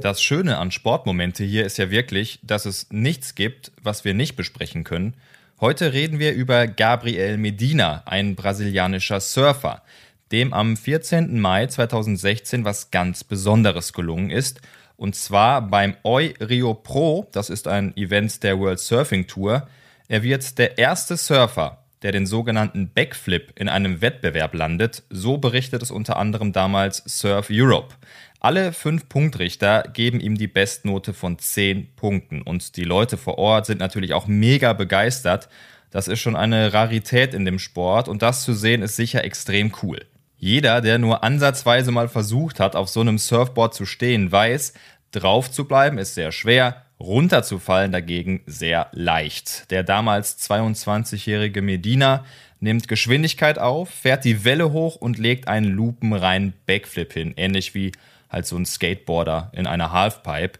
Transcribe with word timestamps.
Das 0.00 0.22
Schöne 0.22 0.58
an 0.58 0.70
Sportmomente 0.70 1.42
hier 1.42 1.66
ist 1.66 1.76
ja 1.76 1.90
wirklich, 1.90 2.38
dass 2.44 2.66
es 2.66 2.86
nichts 2.90 3.34
gibt, 3.34 3.72
was 3.82 4.04
wir 4.04 4.14
nicht 4.14 4.36
besprechen 4.36 4.84
können. 4.84 5.14
Heute 5.60 5.92
reden 5.92 6.20
wir 6.20 6.34
über 6.34 6.68
Gabriel 6.68 7.36
Medina, 7.36 8.04
ein 8.06 8.36
brasilianischer 8.36 9.18
Surfer, 9.18 9.82
dem 10.30 10.52
am 10.52 10.76
14. 10.76 11.40
Mai 11.40 11.66
2016 11.66 12.64
was 12.64 12.92
ganz 12.92 13.24
Besonderes 13.24 13.92
gelungen 13.92 14.30
ist. 14.30 14.60
Und 14.96 15.16
zwar 15.16 15.62
beim 15.62 15.96
Oi 16.04 16.32
Rio 16.40 16.74
Pro, 16.74 17.26
das 17.32 17.50
ist 17.50 17.66
ein 17.66 17.96
Event 17.96 18.44
der 18.44 18.56
World 18.60 18.78
Surfing 18.78 19.26
Tour. 19.26 19.66
Er 20.06 20.22
wird 20.22 20.58
der 20.58 20.78
erste 20.78 21.16
Surfer, 21.16 21.82
der 22.02 22.12
den 22.12 22.26
sogenannten 22.26 22.90
Backflip 22.92 23.52
in 23.56 23.68
einem 23.68 24.00
Wettbewerb 24.00 24.54
landet. 24.54 25.02
So 25.10 25.38
berichtet 25.38 25.82
es 25.82 25.90
unter 25.90 26.16
anderem 26.16 26.52
damals 26.52 27.02
Surf 27.06 27.48
Europe. 27.50 27.94
Alle 28.40 28.72
fünf 28.72 29.08
Punktrichter 29.08 29.82
geben 29.92 30.20
ihm 30.20 30.36
die 30.36 30.46
Bestnote 30.46 31.12
von 31.12 31.38
10 31.38 31.94
Punkten 31.96 32.42
und 32.42 32.76
die 32.76 32.84
Leute 32.84 33.16
vor 33.16 33.36
Ort 33.38 33.66
sind 33.66 33.80
natürlich 33.80 34.14
auch 34.14 34.28
mega 34.28 34.72
begeistert. 34.74 35.48
Das 35.90 36.06
ist 36.06 36.20
schon 36.20 36.36
eine 36.36 36.72
Rarität 36.72 37.34
in 37.34 37.44
dem 37.44 37.58
Sport 37.58 38.08
und 38.08 38.22
das 38.22 38.44
zu 38.44 38.52
sehen 38.52 38.82
ist 38.82 38.94
sicher 38.94 39.24
extrem 39.24 39.72
cool. 39.82 39.98
Jeder, 40.36 40.80
der 40.80 40.98
nur 40.98 41.24
ansatzweise 41.24 41.90
mal 41.90 42.08
versucht 42.08 42.60
hat, 42.60 42.76
auf 42.76 42.88
so 42.88 43.00
einem 43.00 43.18
Surfboard 43.18 43.74
zu 43.74 43.86
stehen, 43.86 44.30
weiß, 44.30 44.72
drauf 45.10 45.50
zu 45.50 45.64
bleiben 45.64 45.98
ist 45.98 46.14
sehr 46.14 46.30
schwer, 46.30 46.84
runterzufallen 47.00 47.92
dagegen 47.92 48.40
sehr 48.46 48.88
leicht. 48.92 49.70
Der 49.70 49.82
damals 49.82 50.38
22-jährige 50.38 51.62
Medina 51.62 52.24
nimmt 52.60 52.88
Geschwindigkeit 52.88 53.58
auf, 53.58 53.88
fährt 53.90 54.24
die 54.24 54.44
Welle 54.44 54.72
hoch 54.72 54.96
und 54.96 55.18
legt 55.18 55.48
einen 55.48 55.70
lupenreinen 55.70 56.54
Backflip 56.66 57.12
hin, 57.12 57.34
ähnlich 57.36 57.74
wie 57.74 57.92
halt 58.30 58.46
so 58.46 58.56
ein 58.56 58.66
Skateboarder 58.66 59.50
in 59.54 59.66
einer 59.66 59.92
Halfpipe. 59.92 60.58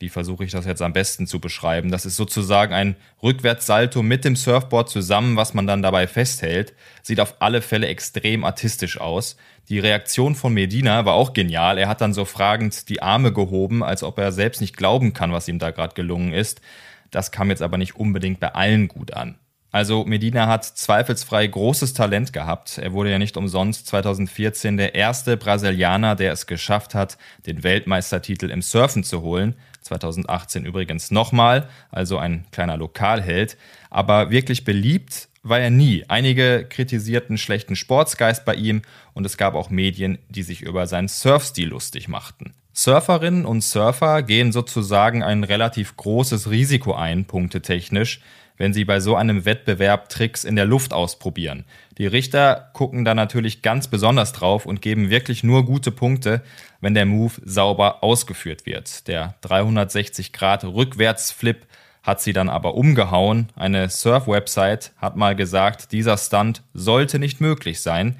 Wie 0.00 0.08
versuche 0.08 0.44
ich 0.44 0.50
das 0.50 0.64
jetzt 0.64 0.80
am 0.80 0.94
besten 0.94 1.26
zu 1.26 1.40
beschreiben? 1.40 1.90
Das 1.90 2.06
ist 2.06 2.16
sozusagen 2.16 2.72
ein 2.72 2.96
Rückwärtssalto 3.22 4.02
mit 4.02 4.24
dem 4.24 4.34
Surfboard 4.34 4.88
zusammen, 4.88 5.36
was 5.36 5.52
man 5.52 5.66
dann 5.66 5.82
dabei 5.82 6.06
festhält. 6.06 6.72
Sieht 7.02 7.20
auf 7.20 7.36
alle 7.40 7.60
Fälle 7.60 7.86
extrem 7.86 8.42
artistisch 8.44 8.98
aus. 8.98 9.36
Die 9.68 9.78
Reaktion 9.78 10.34
von 10.34 10.54
Medina 10.54 11.04
war 11.04 11.12
auch 11.12 11.34
genial. 11.34 11.76
Er 11.76 11.88
hat 11.88 12.00
dann 12.00 12.14
so 12.14 12.24
fragend 12.24 12.88
die 12.88 13.02
Arme 13.02 13.34
gehoben, 13.34 13.84
als 13.84 14.02
ob 14.02 14.18
er 14.18 14.32
selbst 14.32 14.62
nicht 14.62 14.76
glauben 14.76 15.12
kann, 15.12 15.32
was 15.32 15.48
ihm 15.48 15.58
da 15.58 15.70
gerade 15.70 15.94
gelungen 15.94 16.32
ist. 16.32 16.62
Das 17.10 17.30
kam 17.30 17.50
jetzt 17.50 17.60
aber 17.60 17.76
nicht 17.76 17.96
unbedingt 17.96 18.40
bei 18.40 18.54
allen 18.54 18.88
gut 18.88 19.12
an. 19.12 19.38
Also 19.72 20.04
Medina 20.04 20.48
hat 20.48 20.64
zweifelsfrei 20.64 21.46
großes 21.46 21.94
Talent 21.94 22.32
gehabt. 22.32 22.78
Er 22.78 22.92
wurde 22.92 23.10
ja 23.10 23.18
nicht 23.18 23.36
umsonst 23.36 23.86
2014 23.86 24.76
der 24.76 24.96
erste 24.96 25.36
Brasilianer, 25.36 26.16
der 26.16 26.32
es 26.32 26.46
geschafft 26.46 26.94
hat, 26.94 27.18
den 27.46 27.62
Weltmeistertitel 27.62 28.50
im 28.50 28.62
Surfen 28.62 29.04
zu 29.04 29.22
holen. 29.22 29.54
2018 29.82 30.64
übrigens 30.64 31.10
nochmal, 31.10 31.68
also 31.90 32.18
ein 32.18 32.46
kleiner 32.52 32.76
Lokalheld. 32.76 33.56
Aber 33.90 34.30
wirklich 34.30 34.64
beliebt 34.64 35.28
war 35.42 35.58
er 35.58 35.70
nie. 35.70 36.04
Einige 36.08 36.66
kritisierten 36.68 37.38
schlechten 37.38 37.76
Sportsgeist 37.76 38.44
bei 38.44 38.54
ihm 38.54 38.82
und 39.14 39.24
es 39.24 39.36
gab 39.36 39.54
auch 39.54 39.70
Medien, 39.70 40.18
die 40.28 40.42
sich 40.42 40.62
über 40.62 40.86
seinen 40.86 41.08
Surfstil 41.08 41.68
lustig 41.68 42.08
machten. 42.08 42.52
Surferinnen 42.80 43.44
und 43.44 43.62
Surfer 43.62 44.22
gehen 44.22 44.52
sozusagen 44.52 45.22
ein 45.22 45.44
relativ 45.44 45.96
großes 45.96 46.50
Risiko 46.50 46.94
ein, 46.94 47.26
punktetechnisch 47.26 48.20
wenn 48.60 48.74
sie 48.74 48.84
bei 48.84 49.00
so 49.00 49.16
einem 49.16 49.46
Wettbewerb 49.46 50.10
Tricks 50.10 50.44
in 50.44 50.54
der 50.54 50.66
Luft 50.66 50.92
ausprobieren. 50.92 51.64
Die 51.96 52.06
Richter 52.06 52.68
gucken 52.74 53.06
da 53.06 53.14
natürlich 53.14 53.62
ganz 53.62 53.88
besonders 53.88 54.34
drauf 54.34 54.66
und 54.66 54.82
geben 54.82 55.08
wirklich 55.08 55.42
nur 55.42 55.64
gute 55.64 55.90
Punkte, 55.90 56.42
wenn 56.82 56.92
der 56.92 57.06
Move 57.06 57.32
sauber 57.42 58.04
ausgeführt 58.04 58.66
wird. 58.66 59.08
Der 59.08 59.34
360 59.40 60.34
Grad 60.34 60.64
Rückwärtsflip 60.64 61.64
hat 62.02 62.20
sie 62.20 62.34
dann 62.34 62.50
aber 62.50 62.74
umgehauen. 62.74 63.48
Eine 63.56 63.88
Surf-Website 63.88 64.92
hat 64.98 65.16
mal 65.16 65.34
gesagt, 65.34 65.90
dieser 65.92 66.18
Stunt 66.18 66.62
sollte 66.74 67.18
nicht 67.18 67.40
möglich 67.40 67.80
sein. 67.80 68.16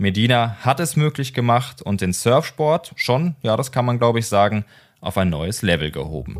Medina 0.00 0.56
hat 0.62 0.80
es 0.80 0.96
möglich 0.96 1.34
gemacht 1.34 1.82
und 1.82 2.00
den 2.00 2.14
Surfsport 2.14 2.92
schon, 2.96 3.36
ja, 3.42 3.54
das 3.58 3.70
kann 3.70 3.84
man 3.84 3.98
glaube 3.98 4.18
ich 4.18 4.26
sagen, 4.28 4.64
auf 5.02 5.18
ein 5.18 5.28
neues 5.28 5.60
Level 5.60 5.90
gehoben. 5.90 6.38